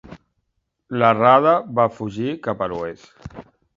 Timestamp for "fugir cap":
1.99-2.65